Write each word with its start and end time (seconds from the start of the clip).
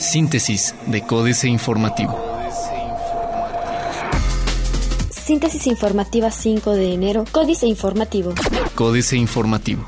Síntesis 0.00 0.74
de 0.86 1.02
Códice 1.02 1.48
Informativo. 1.48 2.18
Síntesis 5.10 5.66
informativa 5.66 6.30
5 6.30 6.72
de 6.72 6.94
enero. 6.94 7.24
Códice 7.30 7.66
informativo. 7.66 8.32
Códice 8.74 9.16
Informativo. 9.16 9.84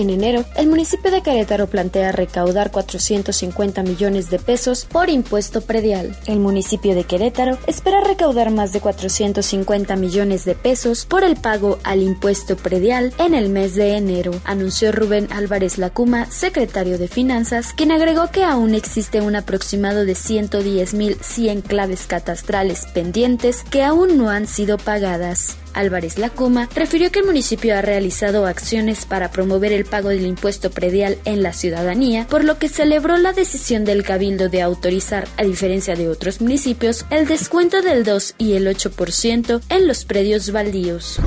En 0.00 0.08
enero, 0.08 0.46
el 0.56 0.66
municipio 0.66 1.10
de 1.10 1.20
Querétaro 1.20 1.66
plantea 1.66 2.10
recaudar 2.10 2.70
450 2.70 3.82
millones 3.82 4.30
de 4.30 4.38
pesos 4.38 4.86
por 4.86 5.10
impuesto 5.10 5.60
predial. 5.60 6.16
El 6.24 6.40
municipio 6.40 6.94
de 6.94 7.04
Querétaro 7.04 7.58
espera 7.66 8.00
recaudar 8.00 8.50
más 8.50 8.72
de 8.72 8.80
450 8.80 9.96
millones 9.96 10.46
de 10.46 10.54
pesos 10.54 11.04
por 11.04 11.22
el 11.22 11.36
pago 11.36 11.78
al 11.84 12.00
impuesto 12.00 12.56
predial 12.56 13.12
en 13.18 13.34
el 13.34 13.50
mes 13.50 13.74
de 13.74 13.98
enero, 13.98 14.32
anunció 14.44 14.90
Rubén 14.90 15.28
Álvarez 15.30 15.76
Lacuma, 15.76 16.24
secretario 16.30 16.96
de 16.96 17.06
Finanzas, 17.06 17.74
quien 17.74 17.92
agregó 17.92 18.30
que 18.30 18.42
aún 18.42 18.74
existe 18.74 19.20
un 19.20 19.36
aproximado 19.36 20.06
de 20.06 20.14
110.100 20.14 21.62
claves 21.62 22.06
catastrales 22.06 22.86
pendientes 22.94 23.64
que 23.70 23.82
aún 23.82 24.16
no 24.16 24.30
han 24.30 24.46
sido 24.46 24.78
pagadas. 24.78 25.59
Álvarez 25.74 26.18
Lacuma 26.18 26.68
refirió 26.74 27.10
que 27.10 27.20
el 27.20 27.26
municipio 27.26 27.76
ha 27.76 27.82
realizado 27.82 28.46
acciones 28.46 29.04
para 29.06 29.30
promover 29.30 29.72
el 29.72 29.84
pago 29.84 30.08
del 30.08 30.26
impuesto 30.26 30.70
predial 30.70 31.18
en 31.24 31.42
la 31.42 31.52
ciudadanía, 31.52 32.26
por 32.28 32.44
lo 32.44 32.58
que 32.58 32.68
celebró 32.68 33.16
la 33.16 33.32
decisión 33.32 33.84
del 33.84 34.02
Cabildo 34.02 34.48
de 34.48 34.62
autorizar, 34.62 35.28
a 35.36 35.44
diferencia 35.44 35.94
de 35.96 36.08
otros 36.08 36.40
municipios, 36.40 37.06
el 37.10 37.26
descuento 37.26 37.82
del 37.82 38.04
2 38.04 38.34
y 38.38 38.54
el 38.54 38.66
8% 38.66 39.60
en 39.68 39.86
los 39.86 40.04
predios 40.04 40.50
baldíos. 40.52 41.20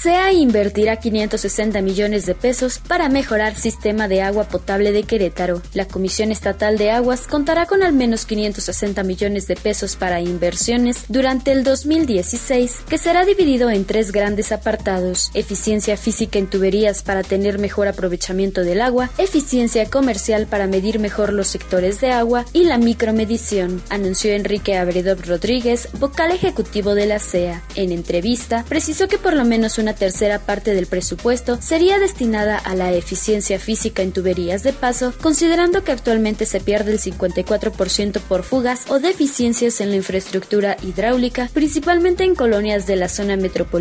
SEA 0.00 0.32
invertirá 0.32 0.96
560 0.96 1.80
millones 1.82 2.26
de 2.26 2.34
pesos 2.34 2.78
para 2.78 3.08
mejorar 3.08 3.56
sistema 3.56 4.08
de 4.08 4.22
agua 4.22 4.44
potable 4.44 4.92
de 4.92 5.02
Querétaro. 5.02 5.62
La 5.74 5.88
Comisión 5.88 6.30
Estatal 6.30 6.78
de 6.78 6.90
Aguas 6.90 7.26
contará 7.26 7.66
con 7.66 7.82
al 7.82 7.92
menos 7.92 8.26
560 8.26 9.02
millones 9.02 9.46
de 9.48 9.56
pesos 9.56 9.96
para 9.96 10.20
inversiones 10.20 11.04
durante 11.08 11.52
el 11.52 11.64
2016, 11.64 12.82
que 12.88 12.98
será 12.98 13.24
dividido 13.24 13.70
en 13.70 13.84
tres 13.86 14.12
grandes 14.12 14.52
apartados, 14.52 15.30
eficiencia 15.34 15.96
física 15.96 16.38
en 16.38 16.48
tuberías 16.48 17.02
para 17.02 17.22
tener 17.22 17.58
mejor 17.58 17.88
aprovechamiento 17.88 18.62
del 18.62 18.80
agua, 18.80 19.10
eficiencia 19.18 19.88
comercial 19.88 20.46
para 20.46 20.66
medir 20.66 20.98
mejor 20.98 21.32
los 21.32 21.46
sectores 21.46 22.00
de 22.00 22.10
agua 22.10 22.44
y 22.52 22.64
la 22.64 22.78
micromedición, 22.78 23.80
anunció 23.88 24.34
Enrique 24.34 24.76
Abredov 24.76 25.24
Rodríguez, 25.24 25.88
vocal 25.98 26.32
ejecutivo 26.32 26.94
de 26.94 27.06
la 27.06 27.18
CEA. 27.18 27.62
En 27.76 27.92
entrevista, 27.92 28.64
precisó 28.68 29.08
que 29.08 29.18
por 29.18 29.34
lo 29.34 29.44
menos 29.44 29.78
una 29.78 29.94
tercera 29.94 30.40
parte 30.40 30.74
del 30.74 30.86
presupuesto 30.86 31.58
sería 31.62 31.98
destinada 31.98 32.58
a 32.58 32.74
la 32.74 32.92
eficiencia 32.92 33.58
física 33.58 34.02
en 34.02 34.12
tuberías 34.12 34.62
de 34.62 34.72
paso, 34.72 35.12
considerando 35.22 35.84
que 35.84 35.92
actualmente 35.92 36.44
se 36.46 36.60
pierde 36.60 36.92
el 36.92 37.00
54% 37.00 38.20
por 38.20 38.42
fugas 38.42 38.84
o 38.88 38.98
deficiencias 38.98 39.80
en 39.80 39.90
la 39.90 39.96
infraestructura 39.96 40.76
hidráulica, 40.82 41.48
principalmente 41.52 42.24
en 42.24 42.34
colonias 42.34 42.86
de 42.86 42.96
la 42.96 43.08
zona 43.08 43.36
metropolitana 43.36 43.75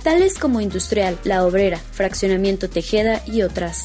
tales 0.00 0.38
como 0.38 0.60
Industrial, 0.60 1.18
La 1.24 1.44
Obrera, 1.44 1.78
Fraccionamiento 1.78 2.68
Tejeda 2.68 3.22
y 3.26 3.42
otras. 3.42 3.84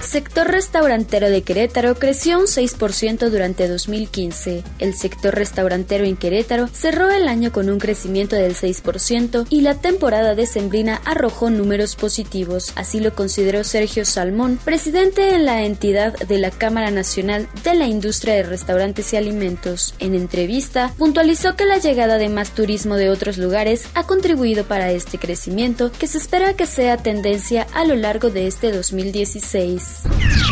Sector 0.00 0.48
restaurantero 0.48 1.28
de 1.28 1.42
Querétaro 1.42 1.96
creció 1.96 2.38
un 2.38 2.46
6% 2.46 3.28
durante 3.30 3.68
2015. 3.68 4.62
El 4.78 4.94
sector 4.94 5.34
restaurantero 5.34 6.04
en 6.04 6.16
Querétaro 6.16 6.68
cerró 6.68 7.10
el 7.10 7.28
año 7.28 7.52
con 7.52 7.68
un 7.68 7.78
crecimiento 7.78 8.36
del 8.36 8.54
6% 8.54 9.46
y 9.50 9.60
la 9.60 9.74
temporada 9.74 10.34
decembrina 10.34 11.02
arrojó 11.04 11.50
números 11.50 11.96
positivos. 11.96 12.72
Así 12.76 13.00
lo 13.00 13.14
consideró 13.14 13.64
Sergio 13.64 14.04
Salmón, 14.04 14.58
presidente 14.64 15.34
en 15.34 15.44
la 15.44 15.64
entidad 15.64 16.16
de 16.16 16.38
la 16.38 16.52
Cámara 16.52 16.90
Nacional 16.90 17.48
de 17.64 17.74
la 17.74 17.86
Industria 17.86 18.34
de 18.34 18.44
Restaurantes 18.44 19.12
y 19.12 19.16
Alimentos. 19.16 19.94
En 19.98 20.14
entrevista, 20.14 20.94
puntualizó 20.96 21.56
que 21.56 21.66
la 21.66 21.78
llegada 21.78 22.18
de 22.18 22.28
más 22.28 22.52
turismo 22.52 22.96
de 22.96 23.10
otros 23.10 23.36
lugares 23.36 23.88
ha 23.94 24.04
contribuido 24.04 24.64
para 24.64 24.92
este 24.92 25.18
crecimiento 25.18 25.90
que 25.92 26.06
se 26.06 26.18
espera 26.18 26.54
que 26.54 26.66
sea 26.66 26.96
tendencia 26.96 27.66
a 27.74 27.84
lo 27.84 27.96
largo 27.96 28.30
de 28.30 28.46
este 28.46 28.72
2016. 28.72 29.88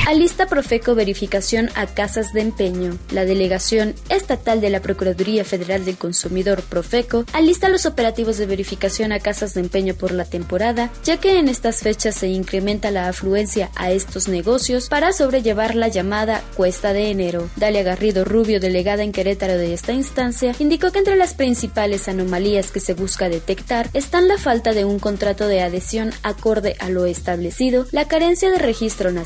Alista 0.07 0.47
Profeco 0.47 0.95
verificación 0.95 1.69
a 1.75 1.87
casas 1.87 2.33
de 2.33 2.41
empeño. 2.41 2.97
La 3.11 3.25
Delegación 3.25 3.95
Estatal 4.09 4.61
de 4.61 4.71
la 4.71 4.81
Procuraduría 4.81 5.45
Federal 5.45 5.84
del 5.84 5.97
Consumidor 5.97 6.62
Profeco 6.62 7.25
alista 7.33 7.69
los 7.69 7.87
operativos 7.87 8.39
de 8.39 8.47
verificación 8.47 9.12
a 9.12 9.21
casas 9.21 9.55
de 9.55 9.61
empeño 9.61 9.95
por 9.95 10.12
la 10.12 10.25
temporada, 10.25 10.91
ya 11.05 11.19
que 11.19 11.39
en 11.39 11.49
estas 11.49 11.81
fechas 11.81 12.15
se 12.15 12.29
incrementa 12.29 12.91
la 12.91 13.09
afluencia 13.09 13.71
a 13.75 13.91
estos 13.91 14.29
negocios 14.29 14.89
para 14.89 15.12
sobrellevar 15.12 15.75
la 15.75 15.89
llamada 15.89 16.43
cuesta 16.57 16.93
de 16.93 17.11
enero. 17.11 17.51
Dalia 17.57 17.83
Garrido 17.83 18.25
Rubio, 18.25 18.61
delegada 18.61 19.03
en 19.03 19.13
Querétaro 19.13 19.59
de 19.59 19.75
esta 19.75 19.93
instancia, 19.93 20.55
indicó 20.59 20.93
que 20.93 21.01
entre 21.01 21.17
las 21.17 21.34
principales 21.34 22.09
anomalías 22.09 22.71
que 22.71 22.81
se 22.81 22.95
busca 22.95 23.28
detectar 23.28 23.91
están 23.93 24.28
la 24.28 24.39
falta 24.39 24.73
de 24.73 24.84
un 24.84 24.99
contrato 24.99 25.49
de 25.49 25.63
adhesión 25.63 26.13
acorde 26.23 26.77
a 26.78 26.89
lo 26.89 27.07
establecido, 27.07 27.87
la 27.91 28.09
carencia 28.09 28.51
de 28.51 28.59
registro 28.59 29.11
nacional 29.11 29.25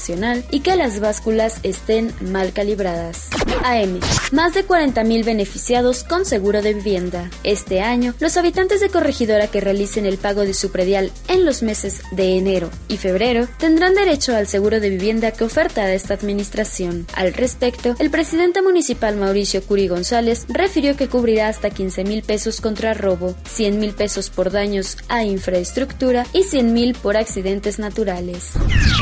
y 0.50 0.60
que 0.60 0.76
las 0.76 0.98
básculas 0.98 1.60
estén 1.62 2.12
mal 2.22 2.52
calibradas. 2.52 3.28
AM. 3.64 4.00
Más 4.32 4.54
de 4.54 4.66
40.000 4.66 5.24
beneficiados 5.24 6.04
con 6.04 6.24
seguro 6.24 6.62
de 6.62 6.72
vivienda. 6.72 7.28
Este 7.44 7.82
año, 7.82 8.14
los 8.18 8.38
habitantes 8.38 8.80
de 8.80 8.88
Corregidora 8.88 9.48
que 9.48 9.60
realicen 9.60 10.06
el 10.06 10.16
pago 10.16 10.42
de 10.42 10.54
su 10.54 10.70
predial 10.70 11.12
en 11.28 11.44
los 11.44 11.62
meses 11.62 12.00
de 12.12 12.38
enero 12.38 12.70
y 12.88 12.96
febrero 12.96 13.46
tendrán 13.58 13.94
derecho 13.94 14.34
al 14.34 14.46
seguro 14.46 14.80
de 14.80 14.88
vivienda 14.88 15.32
que 15.32 15.44
oferta 15.44 15.92
esta 15.92 16.14
administración. 16.14 17.06
Al 17.14 17.34
respecto, 17.34 17.94
el 17.98 18.10
presidente 18.10 18.62
municipal 18.62 19.16
Mauricio 19.16 19.62
Curi 19.62 19.88
González 19.88 20.46
refirió 20.48 20.96
que 20.96 21.08
cubrirá 21.08 21.48
hasta 21.48 21.70
15 21.70 22.04
mil 22.04 22.22
pesos 22.22 22.60
contra 22.60 22.94
robo, 22.94 23.34
100 23.48 23.78
mil 23.78 23.92
pesos 23.92 24.30
por 24.30 24.50
daños 24.50 24.96
a 25.08 25.24
infraestructura 25.24 26.26
y 26.32 26.44
100 26.44 26.72
mil 26.72 26.94
por 26.94 27.16
accidentes 27.16 27.78
naturales. 27.78 28.52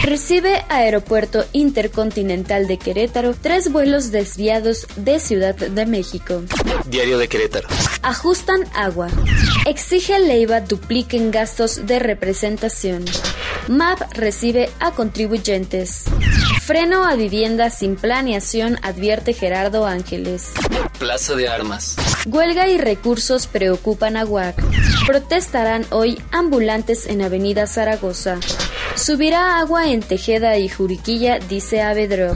Recibe 0.03 0.64
Aeropuerto 0.88 1.44
Intercontinental 1.53 2.66
de 2.66 2.78
Querétaro 2.78 3.34
tres 3.34 3.71
vuelos 3.71 4.10
desviados 4.10 4.87
de 4.97 5.21
Ciudad 5.21 5.54
de 5.54 5.84
México. 5.84 6.43
Diario 6.87 7.19
de 7.19 7.28
Querétaro. 7.28 7.69
Ajustan 8.00 8.65
agua. 8.75 9.09
Exige 9.66 10.19
Leiva 10.19 10.62
dupliquen 10.62 11.31
gastos 11.31 11.87
de 11.87 11.99
representación. 11.99 13.04
MAP 13.69 14.00
recibe 14.15 14.71
a 14.81 14.93
contribuyentes. 14.93 16.04
Freno 16.62 17.05
a 17.05 17.16
vivienda 17.16 17.69
sin 17.69 17.97
planeación, 17.97 18.78
advierte 18.81 19.34
Gerardo 19.34 19.87
Ángeles. 19.87 20.53
Plaza 20.99 21.34
de 21.34 21.49
Armas. 21.49 21.97
Huelga 22.25 22.66
y 22.66 22.78
recursos 22.78 23.47
preocupan 23.47 24.16
a 24.16 24.25
UAC. 24.25 24.56
Protestarán 25.06 25.84
hoy 25.91 26.19
ambulantes 26.32 27.06
en 27.06 27.20
Avenida 27.20 27.66
Zaragoza. 27.66 28.38
Subirá 28.98 29.60
agua 29.60 29.91
en 29.91 30.00
Tejeda 30.00 30.59
y 30.59 30.69
Juriquilla, 30.69 31.38
dice 31.38 31.81
Avedro. 31.82 32.34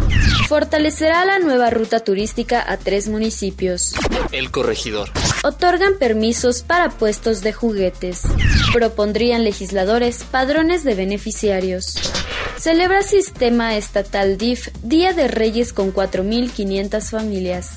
Fortalecerá 0.48 1.24
la 1.24 1.40
nueva 1.40 1.70
ruta 1.70 2.00
turística 2.00 2.64
a 2.66 2.76
tres 2.76 3.08
municipios. 3.08 3.94
El 4.30 4.52
corregidor. 4.52 5.10
Otorgan 5.42 5.98
permisos 5.98 6.62
para 6.62 6.88
puestos 6.90 7.42
de 7.42 7.52
juguetes. 7.52 8.22
Propondrían 8.72 9.42
legisladores 9.42 10.22
padrones 10.22 10.84
de 10.84 10.94
beneficiarios. 10.94 11.96
Celebra 12.62 13.02
Sistema 13.02 13.76
Estatal 13.76 14.38
DIF 14.38 14.68
Día 14.84 15.12
de 15.12 15.26
Reyes 15.26 15.72
con 15.72 15.92
4.500 15.92 17.10
familias. 17.10 17.70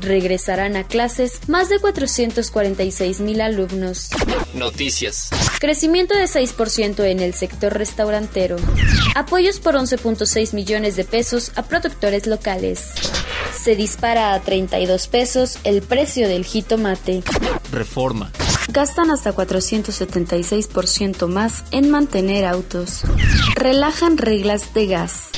Regresarán 0.00 0.76
a 0.76 0.84
clases 0.84 1.46
más 1.46 1.68
de 1.68 1.78
446 1.78 3.20
mil 3.20 3.42
alumnos. 3.42 4.08
Noticias. 4.54 5.28
Crecimiento 5.60 6.16
de 6.16 6.24
6% 6.24 7.04
en 7.04 7.20
el 7.20 7.34
sector 7.34 7.74
restaurantero. 7.74 8.56
Apoyos 9.14 9.60
por 9.60 9.74
11.6 9.74 10.54
millones 10.54 10.96
de 10.96 11.04
pesos 11.04 11.52
a 11.56 11.64
productores 11.64 12.26
locales. 12.26 12.94
Se 13.54 13.76
dispara 13.76 14.32
a 14.32 14.40
32 14.40 15.06
pesos 15.06 15.58
el 15.64 15.82
precio 15.82 16.28
del 16.28 16.46
jitomate. 16.46 17.22
Reforma. 17.70 18.32
Gastan 18.72 19.10
hasta 19.10 19.34
476% 19.34 21.26
más 21.28 21.64
en 21.70 21.90
mantener 21.90 22.44
autos. 22.44 23.02
Relajan 23.56 24.16
reglas 24.16 24.74
de 24.74 24.86
gas. 24.86 25.28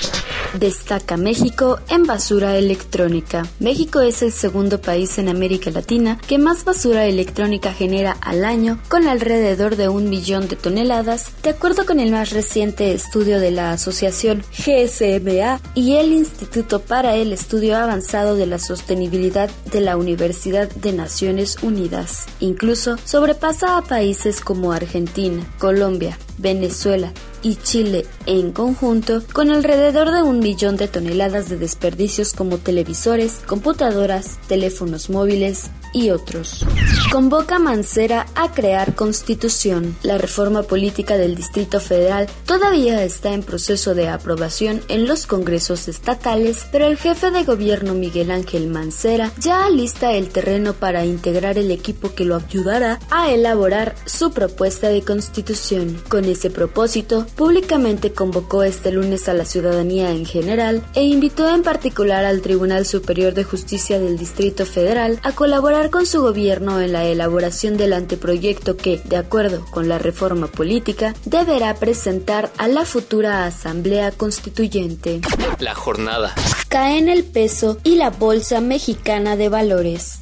Destaca 0.59 1.17
México 1.17 1.79
en 1.89 2.05
basura 2.05 2.57
electrónica. 2.57 3.47
México 3.61 4.01
es 4.01 4.23
el 4.23 4.33
segundo 4.33 4.81
país 4.81 5.19
en 5.19 5.29
América 5.29 5.71
Latina 5.71 6.19
que 6.27 6.39
más 6.39 6.65
basura 6.65 7.07
electrónica 7.07 7.73
genera 7.73 8.17
al 8.21 8.45
año, 8.45 8.79
con 8.89 9.07
alrededor 9.07 9.77
de 9.77 9.89
un 9.89 10.09
millón 10.09 10.49
de 10.49 10.57
toneladas, 10.57 11.31
de 11.43 11.51
acuerdo 11.51 11.85
con 11.85 12.01
el 12.01 12.11
más 12.11 12.31
reciente 12.31 12.93
estudio 12.93 13.39
de 13.39 13.51
la 13.51 13.73
Asociación 13.73 14.43
GSMA 14.57 15.61
y 15.75 15.97
el 15.97 16.13
Instituto 16.13 16.81
para 16.81 17.15
el 17.17 17.33
Estudio 17.33 17.77
Avanzado 17.77 18.35
de 18.35 18.47
la 18.47 18.59
Sostenibilidad 18.59 19.51
de 19.71 19.81
la 19.81 19.97
Universidad 19.97 20.69
de 20.71 20.93
Naciones 20.93 21.59
Unidas. 21.63 22.27
Incluso 22.41 22.97
sobrepasa 23.05 23.77
a 23.77 23.83
países 23.83 24.41
como 24.41 24.73
Argentina, 24.73 25.45
Colombia, 25.59 26.19
Venezuela 26.39 27.13
y 27.43 27.57
Chile 27.57 28.07
en 28.27 28.53
conjunto, 28.53 29.23
con 29.33 29.51
alrededor 29.51 30.11
de 30.11 30.23
un 30.23 30.41
millón 30.41 30.77
de 30.77 30.89
toneladas 30.89 31.49
de 31.49 31.57
desperdicios 31.57 32.33
como 32.33 32.59
televisores, 32.59 33.41
computadoras, 33.47 34.39
teléfonos 34.49 35.11
móviles 35.11 35.71
y 35.93 36.11
otros. 36.11 36.67
Convoca 37.11 37.59
Mancera 37.59 38.27
a 38.35 38.53
crear 38.53 38.95
constitución. 38.95 39.97
La 40.03 40.19
reforma 40.19 40.63
política 40.65 41.17
del 41.17 41.37
Distrito 41.37 41.81
Federal 41.81 42.29
todavía 42.45 43.03
está 43.03 43.33
en 43.33 43.43
proceso 43.43 43.95
de 43.95 44.09
aprobación 44.09 44.83
en 44.89 45.07
los 45.07 45.27
congresos 45.27 45.89
estatales, 45.89 46.67
pero 46.71 46.87
el 46.87 46.99
jefe 46.99 47.31
de 47.31 47.45
gobierno 47.45 47.95
Miguel 47.95 48.31
Ángel 48.31 48.69
Mancera 48.69 49.33
ya 49.39 49.65
alista 49.65 50.13
el 50.13 50.29
terreno 50.29 50.75
para 50.75 51.07
integrar 51.07 51.57
el 51.57 51.71
equipo 51.71 52.15
que 52.15 52.27
lo 52.27 52.37
ayudará 52.37 52.99
a 53.11 53.31
elaborar 53.31 53.95
su 54.05 54.33
propuesta 54.33 54.89
de 54.89 55.01
constitución. 55.01 55.99
Con 56.09 56.26
ese 56.29 56.51
propósito, 56.51 57.27
públicamente 57.37 58.13
convocó 58.13 58.63
este 58.63 58.93
lunes 58.93 59.29
a 59.29 59.35
la 59.35 59.45
ciudadanía 59.45 60.11
en 60.11 60.25
general 60.25 60.85
e 60.95 61.05
invitó 61.05 61.49
en 61.55 61.63
particular 61.63 62.25
al 62.25 62.41
Tribunal 62.41 62.87
Superior 62.87 63.35
de 63.35 63.45
Justicia 63.45 63.99
del 63.99 64.19
Distrito 64.19 64.67
Federal 64.67 65.21
a 65.23 65.33
colaborar 65.33 65.91
con 65.91 66.07
su 66.07 66.21
gobierno 66.21 66.81
en 66.81 66.93
la 66.93 67.05
elaboración 67.05 67.77
del 67.77 67.93
anteproyecto 67.93 68.77
que, 68.77 69.01
de 69.05 69.17
acuerdo 69.17 69.65
con 69.71 69.89
la 69.89 69.99
reforma 69.99 70.47
política, 70.47 71.15
deberá 71.25 71.75
presentar 71.75 72.51
a 72.59 72.69
la 72.69 72.85
futura 72.85 73.47
Asamblea 73.47 74.13
Constituyente. 74.13 75.21
La 75.59 75.75
jornada. 75.75 76.35
Caen 76.69 77.09
el 77.09 77.25
peso 77.25 77.79
y 77.83 77.97
la 77.97 78.11
Bolsa 78.11 78.61
Mexicana 78.61 79.37
de 79.37 79.49
Valores. 79.49 80.19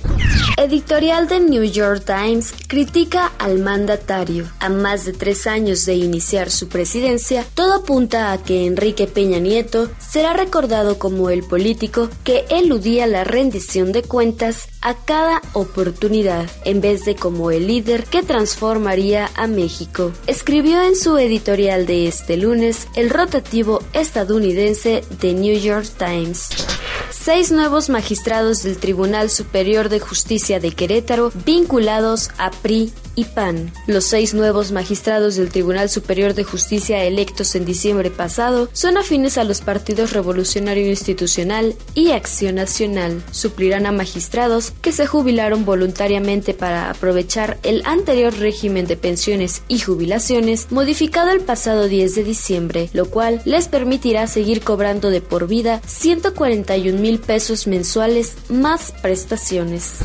Editorial 0.57 1.29
de 1.29 1.41
New 1.41 1.65
York 1.65 2.05
Times 2.07 2.55
critica 2.69 3.33
al 3.39 3.59
mandatario. 3.59 4.47
A 4.61 4.69
más 4.69 5.05
de 5.05 5.13
tres 5.13 5.47
años 5.47 5.85
de 5.85 5.95
iniciar 5.95 6.51
su 6.51 6.69
presidencia, 6.69 7.45
todo 7.55 7.75
apunta 7.75 8.33
a 8.33 8.43
que 8.43 8.67
Enrique 8.67 9.07
Peña 9.07 9.39
Nieto 9.39 9.91
será 9.99 10.33
recordado 10.33 10.99
como 10.99 11.29
el 11.29 11.43
político 11.43 12.09
que 12.23 12.45
eludía 12.49 13.07
la 13.07 13.25
rendición 13.25 13.93
de 13.93 14.03
cuentas 14.03 14.69
a 14.81 14.95
cada 14.95 15.43
oportunidad, 15.53 16.49
en 16.65 16.81
vez 16.81 17.05
de 17.05 17.17
como 17.17 17.51
el 17.51 17.67
líder 17.67 18.05
que 18.05 18.23
transformaría 18.23 19.31
a 19.35 19.47
México. 19.47 20.13
Escribió 20.27 20.83
en 20.83 20.97
su 20.97 21.19
editorial 21.19 21.85
de 21.87 22.07
este 22.07 22.37
lunes 22.37 22.89
el 22.95 23.11
rotativo 23.11 23.83
estadounidense 23.93 25.05
The 25.21 25.35
New 25.35 25.59
York 25.59 25.89
Times 25.99 26.49
seis 27.25 27.50
nuevos 27.50 27.88
magistrados 27.88 28.62
del 28.62 28.76
Tribunal 28.76 29.31
Superior 29.31 29.88
de 29.88 29.99
Justicia 29.99 30.61
de 30.61 30.73
Querétaro 30.73 31.32
vinculados 31.47 32.29
a 32.37 32.50
PRI 32.50 32.93
y 33.15 33.25
PAN. 33.25 33.73
Los 33.87 34.05
seis 34.05 34.35
nuevos 34.35 34.73
magistrados 34.73 35.37
del 35.37 35.51
Tribunal 35.51 35.89
Superior 35.89 36.35
de 36.35 36.45
Justicia 36.45 37.05
electos 37.05 37.55
en 37.55 37.65
diciembre 37.65 38.11
pasado 38.11 38.69
son 38.73 38.97
afines 38.97 39.39
a 39.39 39.45
los 39.45 39.61
partidos 39.61 40.13
Revolucionario 40.13 40.89
Institucional 40.89 41.75
y 41.95 42.11
Acción 42.11 42.57
Nacional. 42.57 43.23
Suplirán 43.31 43.87
a 43.87 43.93
magistrados 43.93 44.73
que 44.83 44.93
se 44.93 45.07
jubilaron 45.07 45.65
voluntariamente 45.65 46.55
para 46.55 46.91
aprovechar 46.91 47.59
el 47.63 47.83
anterior 47.85 48.35
régimen 48.35 48.87
de 48.87 48.97
pensiones 48.97 49.63
y 49.69 49.81
jubilaciones 49.81 50.71
modificado 50.71 51.31
el 51.31 51.41
pasado 51.41 51.89
10 51.89 52.15
de 52.15 52.25
diciembre, 52.25 52.89
lo 52.93 53.11
cual 53.11 53.43
les 53.45 53.69
permitirá 53.69 54.27
seguir 54.27 54.63
cobrando 54.63 55.11
de 55.11 55.21
por 55.21 55.47
vida 55.47 55.81
141 55.87 56.99
mil 56.99 57.19
pesos 57.19 57.67
mensuales 57.67 58.37
más 58.49 58.93
prestaciones. 59.03 59.99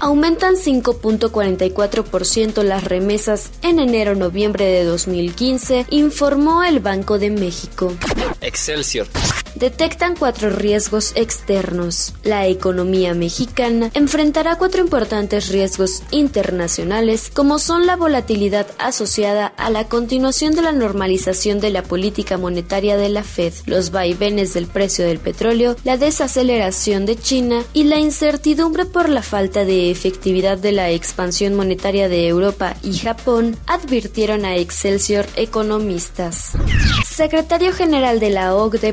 Aumentan 0.00 0.54
5.44% 0.54 2.53
las 2.62 2.84
remesas 2.84 3.50
en 3.62 3.78
enero-noviembre 3.78 4.66
de 4.66 4.84
2015, 4.84 5.86
informó 5.90 6.62
el 6.62 6.80
Banco 6.80 7.18
de 7.18 7.30
México. 7.30 7.92
Excelsior 8.40 9.06
detectan 9.54 10.16
cuatro 10.16 10.50
riesgos 10.50 11.12
externos. 11.16 12.14
La 12.22 12.46
economía 12.46 13.14
mexicana 13.14 13.90
enfrentará 13.94 14.56
cuatro 14.56 14.80
importantes 14.82 15.48
riesgos 15.48 16.02
internacionales 16.10 17.30
como 17.32 17.58
son 17.58 17.86
la 17.86 17.96
volatilidad 17.96 18.66
asociada 18.78 19.46
a 19.46 19.70
la 19.70 19.88
continuación 19.88 20.54
de 20.54 20.62
la 20.62 20.72
normalización 20.72 21.60
de 21.60 21.70
la 21.70 21.82
política 21.82 22.38
monetaria 22.38 22.96
de 22.96 23.08
la 23.08 23.22
Fed, 23.22 23.52
los 23.66 23.90
vaivenes 23.90 24.54
del 24.54 24.66
precio 24.66 25.04
del 25.04 25.18
petróleo, 25.18 25.76
la 25.84 25.96
desaceleración 25.96 27.06
de 27.06 27.16
China 27.16 27.62
y 27.72 27.84
la 27.84 27.98
incertidumbre 27.98 28.84
por 28.84 29.08
la 29.08 29.22
falta 29.22 29.64
de 29.64 29.90
efectividad 29.90 30.58
de 30.58 30.72
la 30.72 30.90
expansión 30.90 31.54
monetaria 31.54 32.08
de 32.08 32.28
Europa 32.28 32.76
y 32.82 32.94
Japón, 32.98 33.56
advirtieron 33.66 34.44
a 34.44 34.56
Excelsior 34.56 35.26
economistas. 35.36 36.52
Secretario 37.08 37.72
General 37.72 38.18
de 38.18 38.30
la 38.30 38.56
OCDE 38.56 38.92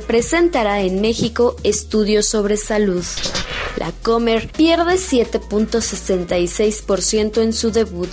presentará 0.51 0.81
en 0.81 1.00
México 1.00 1.56
estudios 1.63 2.27
sobre 2.27 2.57
salud. 2.57 3.06
La 3.81 3.92
Comer 3.92 4.50
pierde 4.56 4.94
7.66% 4.94 7.42
en 7.42 7.51
su 7.51 7.72
debut. 7.72 8.10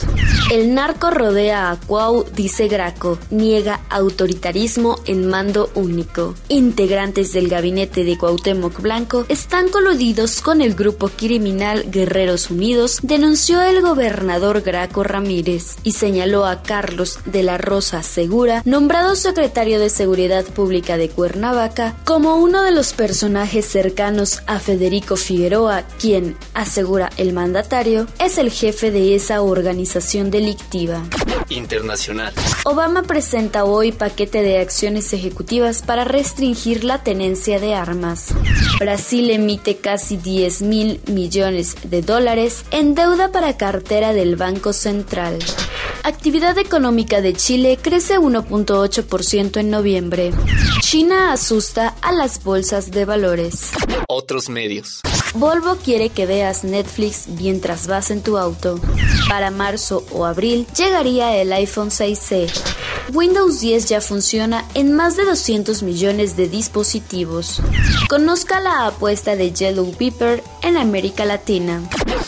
El 0.51 0.73
narco 0.73 1.11
rodea 1.11 1.71
a 1.71 1.79
Cuau, 1.79 2.25
dice 2.35 2.69
Graco, 2.69 3.19
niega 3.29 3.83
autoritarismo 3.91 4.99
en 5.05 5.29
mando 5.29 5.69
único. 5.75 6.35
Integrantes 6.49 7.35
del 7.35 7.51
gabinete 7.51 8.05
de 8.05 8.17
Cuauhtémoc 8.17 8.81
Blanco 8.81 9.27
están 9.29 9.69
coludidos 9.69 10.41
con 10.41 10.63
el 10.63 10.75
grupo 10.75 11.11
criminal 11.11 11.85
Guerreros 11.91 12.51
Unidos, 12.51 13.01
denunció 13.03 13.61
el 13.61 13.83
gobernador 13.83 14.63
Graco 14.63 15.05
Ramírez 15.05 15.77
y 15.83 15.93
señaló 15.93 16.47
a 16.47 16.63
Carlos 16.63 17.19
de 17.27 17.43
la 17.43 17.59
Rosa 17.59 18.03
Segura, 18.03 18.63
nombrado 18.65 19.17
secretario 19.17 19.81
de 19.81 19.91
Seguridad 19.91 20.47
Pública 20.47 20.97
de 20.97 21.11
Cuernavaca, 21.11 21.95
como 22.07 22.37
uno 22.37 22.63
de 22.63 22.71
los 22.71 22.95
personajes 22.95 23.67
cercanos 23.67 24.41
a 24.47 24.61
Federico 24.61 25.17
Figueroa, 25.17 25.58
quien, 25.99 26.37
asegura 26.55 27.11
el 27.17 27.33
mandatario, 27.33 28.07
es 28.21 28.39
el 28.39 28.51
jefe 28.51 28.91
de 28.91 29.15
esa 29.15 29.43
organización 29.43 30.31
delictiva. 30.31 31.03
Internacional. 31.49 32.33
Obama 32.65 33.03
presenta 33.03 33.65
hoy 33.65 33.93
paquete 33.93 34.43
de 34.43 34.61
acciones 34.61 35.13
ejecutivas 35.13 35.83
para 35.83 36.05
restringir 36.05 36.85
la 36.85 37.03
tenencia 37.03 37.59
de 37.59 37.75
armas. 37.75 38.35
Brasil 38.79 39.31
emite 39.31 39.77
casi 39.79 40.17
10 40.17 40.63
mil 40.63 41.01
millones 41.07 41.77
de 41.85 42.03
dólares 42.03 42.65
en 42.71 42.95
deuda 42.95 43.33
para 43.33 43.57
cartera 43.57 44.13
del 44.13 44.37
Banco 44.37 44.73
Central. 44.73 45.39
Actividad 46.05 46.57
económica 46.59 47.21
de 47.21 47.35
Chile 47.35 47.79
crece 47.81 48.19
1.8% 48.19 49.59
en 49.59 49.71
noviembre. 49.71 50.33
China 50.81 51.33
asusta 51.33 51.97
a 52.01 52.13
las 52.13 52.43
bolsas 52.45 52.91
de 52.91 53.05
valores. 53.05 53.73
Otros 54.09 54.49
medios. 54.49 55.03
Volvo 55.39 55.77
quiere 55.77 56.09
que 56.09 56.27
veas 56.27 56.65
Netflix 56.65 57.29
mientras 57.29 57.87
vas 57.87 58.11
en 58.11 58.23
tu 58.23 58.39
auto. 58.39 58.81
Para 59.29 59.53
marzo 59.53 60.05
o 60.11 60.25
abril 60.25 60.67
llegaría 60.77 61.37
el 61.37 61.53
iPhone 61.53 61.91
6C. 61.91 62.51
Windows 63.13 63.61
10 63.61 63.89
ya 63.89 64.01
funciona 64.01 64.65
en 64.75 64.93
más 64.93 65.17
de 65.17 65.25
200 65.25 65.85
millones 65.85 66.37
de 66.37 66.49
dispositivos. 66.49 67.63
Conozca 68.09 68.59
la 68.59 68.87
apuesta 68.87 69.37
de 69.37 69.53
Yellow 69.53 69.93
Pepper 69.93 70.43
en 70.63 70.77
América 70.77 71.25
Latina. 71.25 71.83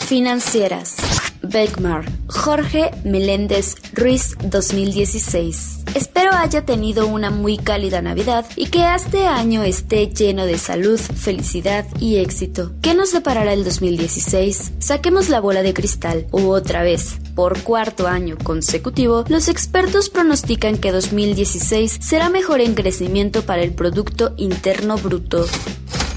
Financieras. 0.07 0.95
Beckmar, 1.41 2.05
Jorge 2.27 2.91
Meléndez 3.03 3.75
Ruiz 3.93 4.37
2016. 4.41 5.80
Espero 5.93 6.31
haya 6.33 6.65
tenido 6.65 7.07
una 7.07 7.31
muy 7.31 7.57
cálida 7.57 8.01
Navidad 8.01 8.45
y 8.55 8.67
que 8.67 8.85
este 8.95 9.27
año 9.27 9.63
esté 9.63 10.07
lleno 10.07 10.45
de 10.45 10.57
salud, 10.57 10.99
felicidad 10.99 11.85
y 11.99 12.17
éxito. 12.17 12.71
¿Qué 12.81 12.93
nos 12.93 13.11
deparará 13.11 13.51
el 13.53 13.65
2016? 13.65 14.73
Saquemos 14.79 15.27
la 15.27 15.41
bola 15.41 15.63
de 15.63 15.73
cristal. 15.73 16.27
O 16.31 16.47
otra 16.47 16.83
vez, 16.83 17.17
por 17.35 17.61
cuarto 17.63 18.07
año 18.07 18.37
consecutivo, 18.41 19.25
los 19.27 19.49
expertos 19.49 20.09
pronostican 20.09 20.77
que 20.77 20.91
2016 20.93 21.99
será 22.01 22.29
mejor 22.29 22.61
en 22.61 22.73
crecimiento 22.73 23.43
para 23.43 23.61
el 23.61 23.73
Producto 23.73 24.33
Interno 24.37 24.97
Bruto. 24.97 25.45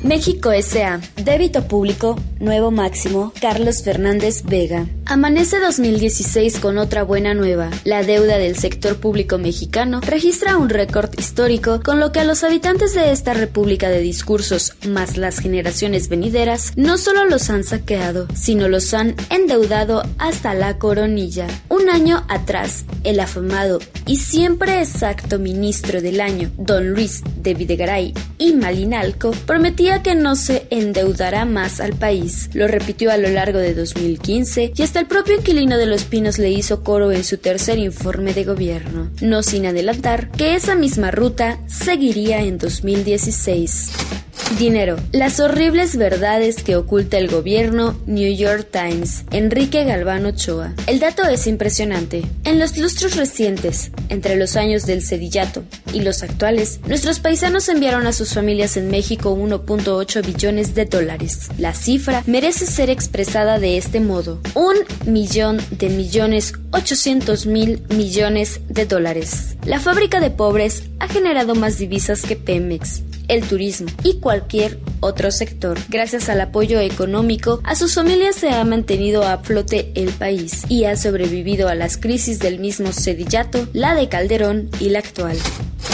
México 0.04 0.52
S.A. 0.52 1.00
Débito 1.16 1.66
público, 1.66 2.16
nuevo 2.38 2.70
máximo, 2.70 3.32
Carlos 3.40 3.82
Fernández 3.82 4.44
Vega. 4.44 4.86
Amanece 5.06 5.60
2016 5.60 6.60
con 6.60 6.78
otra 6.78 7.02
buena 7.02 7.34
nueva. 7.34 7.68
La 7.84 8.02
deuda 8.02 8.38
del 8.38 8.56
sector 8.56 8.96
público 8.96 9.36
mexicano 9.36 10.00
registra 10.00 10.56
un 10.56 10.70
récord 10.70 11.10
histórico, 11.18 11.82
con 11.84 12.00
lo 12.00 12.10
que 12.10 12.20
a 12.20 12.24
los 12.24 12.42
habitantes 12.42 12.94
de 12.94 13.12
esta 13.12 13.34
república 13.34 13.90
de 13.90 14.00
discursos, 14.00 14.74
más 14.88 15.18
las 15.18 15.40
generaciones 15.40 16.08
venideras, 16.08 16.72
no 16.76 16.96
solo 16.96 17.26
los 17.26 17.50
han 17.50 17.64
saqueado, 17.64 18.26
sino 18.34 18.68
los 18.68 18.94
han 18.94 19.14
endeudado 19.28 20.02
hasta 20.16 20.54
la 20.54 20.78
coronilla. 20.78 21.48
Un 21.68 21.90
año 21.90 22.24
atrás, 22.28 22.86
el 23.04 23.20
afamado 23.20 23.80
y 24.06 24.16
siempre 24.16 24.80
exacto 24.80 25.38
ministro 25.38 26.00
del 26.00 26.22
año, 26.22 26.50
don 26.56 26.90
Luis 26.90 27.22
de 27.36 27.52
Videgaray 27.52 28.14
y 28.38 28.54
Malinalco, 28.54 29.32
prometía 29.32 30.02
que 30.02 30.14
no 30.14 30.34
se 30.34 30.63
endeudará 30.70 31.44
más 31.44 31.80
al 31.80 31.94
país. 31.94 32.50
Lo 32.52 32.68
repitió 32.68 33.10
a 33.10 33.16
lo 33.16 33.28
largo 33.28 33.58
de 33.58 33.74
2015 33.74 34.72
y 34.74 34.82
Hasta 34.82 35.00
el 35.00 35.06
propio 35.06 35.36
inquilino 35.36 35.78
de 35.78 35.86
Los 35.86 36.04
Pinos 36.04 36.38
le 36.38 36.50
hizo 36.50 36.82
coro 36.82 37.12
en 37.12 37.24
su 37.24 37.38
tercer 37.38 37.78
informe 37.78 38.34
de 38.34 38.44
gobierno, 38.44 39.10
no 39.20 39.42
sin 39.42 39.66
adelantar 39.66 40.30
que 40.30 40.54
esa 40.54 40.74
misma 40.74 41.10
ruta 41.10 41.58
seguiría 41.66 42.40
en 42.42 42.58
2016. 42.58 44.23
Dinero. 44.58 44.96
Las 45.10 45.40
horribles 45.40 45.96
verdades 45.96 46.62
que 46.62 46.76
oculta 46.76 47.18
el 47.18 47.28
gobierno 47.28 47.98
New 48.06 48.32
York 48.36 48.68
Times. 48.70 49.24
Enrique 49.32 49.84
Galván 49.84 50.26
Ochoa. 50.26 50.74
El 50.86 51.00
dato 51.00 51.24
es 51.24 51.48
impresionante. 51.48 52.22
En 52.44 52.60
los 52.60 52.78
lustros 52.78 53.16
recientes, 53.16 53.90
entre 54.10 54.36
los 54.36 54.54
años 54.54 54.86
del 54.86 55.02
Cedillato 55.02 55.64
y 55.92 56.02
los 56.02 56.22
actuales, 56.22 56.78
nuestros 56.86 57.18
paisanos 57.18 57.68
enviaron 57.68 58.06
a 58.06 58.12
sus 58.12 58.32
familias 58.32 58.76
en 58.76 58.90
México 58.90 59.36
1.8 59.36 60.24
billones 60.24 60.74
de 60.76 60.84
dólares. 60.84 61.48
La 61.58 61.74
cifra 61.74 62.22
merece 62.26 62.66
ser 62.66 62.90
expresada 62.90 63.58
de 63.58 63.76
este 63.76 63.98
modo. 63.98 64.40
Un 64.54 64.76
millón 65.06 65.58
de 65.72 65.88
millones 65.88 66.52
800 66.70 67.46
mil 67.46 67.82
millones 67.88 68.60
de 68.68 68.86
dólares. 68.86 69.56
La 69.66 69.80
fábrica 69.80 70.20
de 70.20 70.30
pobres 70.30 70.84
ha 71.00 71.08
generado 71.08 71.56
más 71.56 71.78
divisas 71.78 72.22
que 72.22 72.36
Pemex 72.36 73.02
el 73.28 73.46
turismo 73.46 73.88
y 74.02 74.18
cualquier 74.20 74.78
otro 75.04 75.30
sector. 75.30 75.78
Gracias 75.88 76.28
al 76.28 76.40
apoyo 76.40 76.80
económico, 76.80 77.60
a 77.64 77.74
sus 77.76 77.94
familias 77.94 78.36
se 78.36 78.50
ha 78.50 78.64
mantenido 78.64 79.22
a 79.22 79.38
flote 79.38 79.92
el 79.94 80.10
país 80.10 80.64
y 80.68 80.84
ha 80.84 80.96
sobrevivido 80.96 81.68
a 81.68 81.74
las 81.74 81.96
crisis 81.96 82.38
del 82.38 82.58
mismo 82.58 82.92
Cedillato, 82.92 83.68
la 83.72 83.94
de 83.94 84.08
Calderón 84.08 84.70
y 84.80 84.88
la 84.88 85.00
actual. 85.00 85.36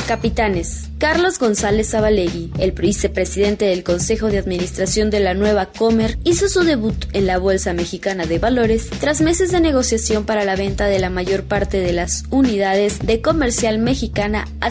Capitanes. 0.07 0.88
Carlos 0.99 1.38
González 1.38 1.90
Zabalegui, 1.90 2.52
el 2.59 2.73
vicepresidente 2.73 3.64
del 3.64 3.83
Consejo 3.85 4.29
de 4.29 4.38
Administración 4.38 5.09
de 5.09 5.21
la 5.21 5.35
nueva 5.35 5.67
Comer, 5.67 6.19
hizo 6.25 6.49
su 6.49 6.62
debut 6.62 7.07
en 7.12 7.26
la 7.26 7.38
Bolsa 7.38 7.73
Mexicana 7.73 8.26
de 8.26 8.38
Valores 8.38 8.90
tras 9.00 9.21
meses 9.21 9.50
de 9.50 9.61
negociación 9.61 10.26
para 10.26 10.45
la 10.45 10.57
venta 10.57 10.87
de 10.87 10.99
la 10.99 11.09
mayor 11.09 11.45
parte 11.45 11.79
de 11.79 11.93
las 11.93 12.25
unidades 12.31 12.99
de 13.00 13.23
comercial 13.23 13.79
mexicana 13.79 14.47
a. 14.61 14.71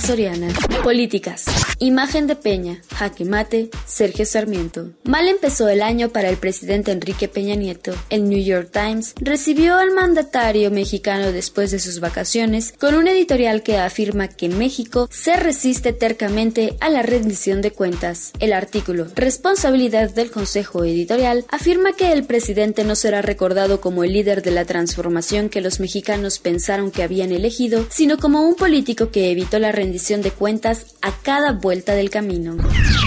Políticas. 0.83 1.45
Imagen 1.79 2.27
de 2.27 2.35
Peña, 2.35 2.81
Jaque 2.95 3.25
Mate, 3.25 3.69
Sergio 3.85 4.25
Sarmiento. 4.29 4.91
Mal 5.03 5.27
empezó 5.27 5.67
el 5.69 5.81
año 5.81 6.09
para 6.09 6.29
el 6.29 6.37
presidente 6.37 6.91
Enrique 6.91 7.27
Peña 7.27 7.55
Nieto. 7.55 7.93
El 8.09 8.29
New 8.29 8.43
York 8.43 8.69
Times 8.71 9.13
recibió 9.19 9.75
al 9.75 9.91
mandatario 9.91 10.71
mexicano 10.71 11.31
después 11.31 11.71
de 11.71 11.79
sus 11.79 11.99
vacaciones 11.99 12.73
con 12.79 12.95
un 12.95 13.07
editorial 13.07 13.63
que 13.63 13.77
afirma 13.77 14.27
que 14.27 14.49
México 14.49 15.09
se 15.11 15.35
resiste 15.35 15.93
tercamente 15.93 16.75
a 16.79 16.89
la 16.89 17.01
rendición 17.01 17.61
de 17.61 17.71
cuentas. 17.71 18.31
El 18.39 18.53
artículo 18.53 19.07
Responsabilidad 19.15 20.11
del 20.11 20.31
Consejo 20.31 20.83
Editorial 20.83 21.45
afirma 21.49 21.93
que 21.93 22.11
el 22.11 22.23
presidente 22.23 22.83
no 22.83 22.95
será 22.95 23.21
recordado 23.21 23.81
como 23.81 24.03
el 24.03 24.13
líder 24.13 24.41
de 24.41 24.51
la 24.51 24.65
transformación 24.65 25.49
que 25.49 25.61
los 25.61 25.79
mexicanos 25.79 26.39
pensaron 26.39 26.91
que 26.91 27.03
habían 27.03 27.31
elegido, 27.31 27.85
sino 27.89 28.17
como 28.17 28.47
un 28.47 28.55
político 28.55 29.11
que 29.11 29.31
evitó 29.31 29.59
la 29.59 29.71
rendición 29.71 30.21
de 30.21 30.31
cuentas 30.31 30.95
a 31.01 31.11
cada 31.21 31.53
vuelta 31.53 31.93
del 31.93 32.09
camino. 32.09 32.57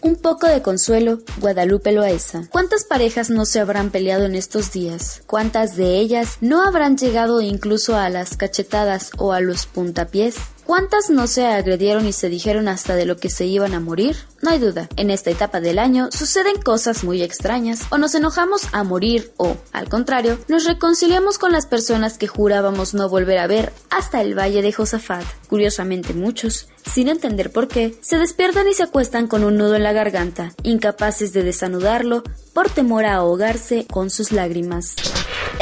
Un 0.03 0.17
poco 0.17 0.47
de 0.47 0.63
consuelo, 0.63 1.12
Guadalupe 1.39 1.93
Loaesa. 1.93 2.49
¿Cuántas 2.51 2.85
parejas 2.85 3.31
no 3.31 3.45
se 3.45 3.61
habrán 3.61 3.91
peleado 3.91 4.25
en 4.25 4.35
estos 4.35 4.73
días? 4.73 5.23
¿Cuántas 5.27 5.77
de 5.77 5.99
ellas 5.99 6.39
no 6.41 6.63
habrán 6.63 6.97
llegado 6.97 7.41
incluso 7.41 7.97
a 7.97 8.09
las 8.09 8.37
cachetadas 8.37 9.11
o 9.19 9.33
a 9.33 9.41
los 9.41 9.67
puntapiés? 9.67 10.37
¿Cuántas 10.65 11.11
no 11.11 11.27
se 11.27 11.47
agredieron 11.47 12.07
y 12.07 12.13
se 12.13 12.29
dijeron 12.29 12.69
hasta 12.69 12.95
de 12.95 13.05
lo 13.05 13.17
que 13.17 13.31
se 13.31 13.45
iban 13.45 13.75
a 13.75 13.81
morir? 13.81 14.17
No 14.41 14.51
hay 14.51 14.59
duda, 14.59 14.89
en 14.97 15.11
esta 15.11 15.31
etapa 15.31 15.61
del 15.61 15.79
año 15.79 16.09
suceden 16.13 16.61
cosas 16.63 17.05
muy 17.05 17.23
extrañas, 17.23 17.83
o 17.91 17.99
nos 17.99 18.15
enojamos 18.15 18.69
a 18.73 18.85
morir 18.85 19.33
o, 19.37 19.57
al 19.73 19.89
contrario, 19.89 20.39
nos 20.49 20.65
reconciliamos 20.65 21.39
con 21.39 21.53
las 21.53 21.67
personas 21.67 22.17
que 22.17 22.29
jurábamos 22.29 22.95
no 22.95 23.09
volver 23.09 23.39
a 23.39 23.47
ver 23.47 23.73
hasta 23.91 24.21
el 24.21 24.39
Valle 24.39 24.63
de 24.63 24.73
Josafat. 24.73 25.25
Curiosamente 25.49 26.15
muchos, 26.15 26.69
sin 26.91 27.09
entender 27.09 27.51
por 27.51 27.69
qué, 27.69 27.99
se 28.01 28.19
despiertan 28.19 28.69
y 28.69 28.75
se 28.75 28.85
acuestan 28.85 29.27
con 29.27 29.45
un 29.45 29.57
nudo 29.57 29.75
en 29.75 29.83
la 29.83 29.93
garganta, 29.93 30.53
incapaces 30.63 31.33
de 31.33 31.43
desanudarlo 31.43 32.23
por 32.55 32.71
temor 32.71 33.05
a 33.05 33.17
ahogarse 33.17 33.87
con 33.91 34.11
sus 34.11 34.33
lágrimas. 34.33 34.97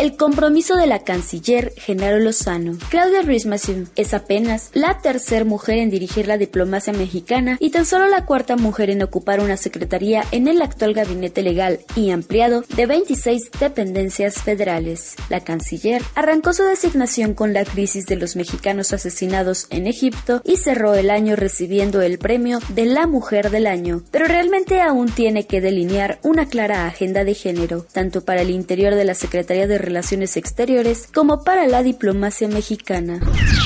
El 0.00 0.16
compromiso 0.16 0.76
de 0.76 0.87
la 0.87 1.00
canciller 1.00 1.75
Genaro 1.76 2.21
Lozano. 2.21 2.78
Claudia 2.88 3.21
Ruiz 3.21 3.47
es 3.97 4.14
apenas 4.14 4.71
la 4.73 4.97
tercera 5.02 5.45
mujer 5.45 5.76
en 5.76 5.90
dirigir 5.90 6.26
la 6.26 6.38
diplomacia 6.38 6.95
mexicana 6.95 7.59
y 7.61 7.69
tan 7.69 7.85
solo 7.85 8.09
la 8.09 8.25
cuarta 8.25 8.57
mujer 8.57 8.88
en 8.88 9.02
ocupar 9.02 9.40
una 9.40 9.59
secretaría 9.59 10.25
en 10.33 10.49
el 10.49 10.62
actual 10.62 10.95
gabinete 10.95 11.42
legal 11.42 11.80
y 11.97 12.12
ampliado 12.12 12.64
de 12.75 12.87
26 12.87 13.50
dependencias 13.61 14.37
federales. 14.37 15.16
La 15.28 15.40
canciller 15.40 16.00
arrancó 16.14 16.54
su 16.54 16.62
designación 16.62 17.35
con 17.35 17.52
la 17.52 17.66
crisis 17.66 18.07
de 18.07 18.16
los 18.16 18.37
mexicanos 18.37 18.95
asesinados 18.95 19.66
en 19.69 19.87
Egipto 19.87 20.40
y 20.47 20.57
cerró 20.57 20.95
el 20.95 21.11
año 21.11 21.37
recibiendo 21.37 22.00
el 22.00 22.19
premio 22.19 22.61
de 22.71 22.87
la 22.87 23.07
Mujer 23.07 23.50
del 23.50 23.66
Año, 23.66 24.00
pero 24.11 24.25
realmente 24.25 24.80
aún 24.80 25.11
tiene 25.11 25.47
que 25.47 25.61
delinear 25.61 26.21
una 26.23 26.47
clara 26.47 26.87
agenda 26.87 27.23
de 27.23 27.35
género, 27.35 27.85
tanto 27.92 28.25
para 28.25 28.40
el 28.40 28.49
interior 28.49 28.95
de 28.95 29.04
la 29.04 29.12
Secretaría 29.12 29.66
de 29.66 29.90
Relaciones 29.91 30.37
Exteriores 30.37 31.09
como 31.13 31.43
para 31.43 31.67
la 31.67 31.83
diplomacia 31.83 32.47
mexicana. 32.47 33.19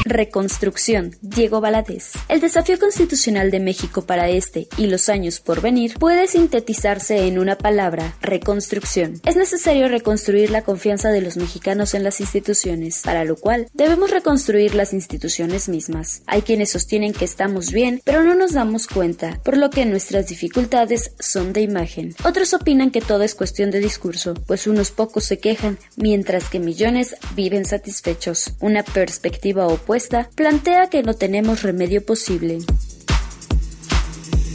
Reconstrucción. 0.07 1.14
Diego 1.21 1.61
Valadez. 1.61 2.12
El 2.31 2.40
desafío 2.40 2.78
constitucional 2.78 3.50
de 3.50 3.61
México 3.61 4.07
para 4.07 4.31
este 4.31 4.66
y 4.78 4.87
los 4.87 5.11
años 5.11 5.40
por 5.40 5.61
venir 5.61 5.99
puede 5.99 6.26
sintetizarse 6.26 7.26
en 7.26 7.38
una 7.38 7.59
palabra, 7.59 8.14
reconstrucción. 8.23 9.21
Es 9.26 9.37
necesario 9.37 9.87
reconstruir 9.88 10.50
la 10.50 10.62
confianza 10.62 11.11
de 11.11 11.21
los 11.21 11.37
mexicanos 11.37 11.93
en 11.93 12.04
las 12.04 12.21
instituciones, 12.21 13.02
para 13.04 13.26
lo 13.26 13.37
cual 13.37 13.69
debemos 13.75 14.11
reconstruir 14.11 14.75
las 14.75 14.95
instituciones 14.95 15.69
mismas. 15.69 16.23
Hay 16.26 16.40
quienes 16.40 16.71
sostienen 16.71 17.12
que 17.12 17.26
estamos 17.26 17.71
bien, 17.71 18.00
pero 18.02 18.25
no 18.25 18.35
nos 18.35 18.52
damos 18.52 18.87
cuenta, 18.87 19.40
por 19.45 19.59
lo 19.59 19.69
que 19.69 19.85
nuestras 19.85 20.28
dificultades 20.28 21.12
son 21.19 21.52
de 21.52 21.61
imagen. 21.61 22.14
Otros 22.25 22.54
opinan 22.54 22.90
que 22.90 23.02
todo 23.02 23.25
es 23.25 23.35
cuestión 23.35 23.71
de 23.71 23.81
discurso, 23.81 24.33
pues 24.47 24.66
unos 24.66 24.90
pocos 24.90 25.25
se 25.25 25.38
quejan, 25.38 25.78
mientras 26.14 26.49
que 26.49 26.61
millones 26.61 27.16
viven 27.35 27.64
satisfechos. 27.64 28.52
Una 28.61 28.85
perspectiva 28.85 29.66
opuesta 29.66 30.30
plantea 30.37 30.88
que 30.88 31.02
no 31.02 31.14
tenemos 31.14 31.64
remedio 31.64 32.06
posible. 32.06 32.59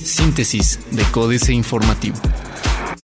Síntesis 0.01 0.79
de 0.91 1.03
Códice 1.11 1.51
Informativo. 1.51 2.15